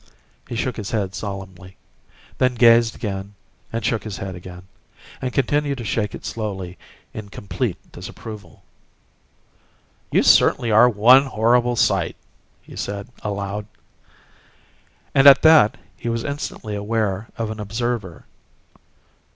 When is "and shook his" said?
3.71-4.17